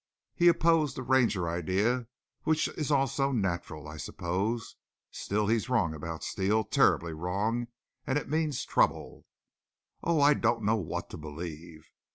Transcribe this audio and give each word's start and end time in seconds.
He 0.33 0.47
opposed 0.47 0.97
the 0.97 1.03
Ranger 1.03 1.47
idea, 1.47 2.07
which 2.41 2.67
is 2.69 2.89
also 2.89 3.31
natural, 3.31 3.87
I 3.87 3.97
suppose. 3.97 4.75
Still, 5.11 5.45
he's 5.45 5.69
wrong 5.69 5.93
about 5.93 6.23
Steele, 6.23 6.63
terribly 6.63 7.13
wrong, 7.13 7.67
and 8.07 8.17
it 8.17 8.27
means 8.27 8.65
trouble." 8.65 9.27
"Oh, 10.03 10.19
I 10.19 10.33
don't 10.33 10.63
know 10.63 10.77
what 10.77 11.11
to 11.11 11.17
believe!" 11.17 11.91